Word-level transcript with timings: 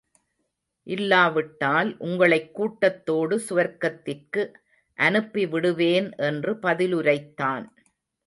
இல்லாவிட்டால் 0.87 1.97
உங்களைக் 1.97 2.55
கூட்டத்தோடு 2.55 3.37
சுவர்க்கத்திற்கு 3.49 4.53
அனுப்பிவிடுவேன் 4.99 6.09
என்று 6.17 6.53
பதிலுரைத்தான். 6.53 7.65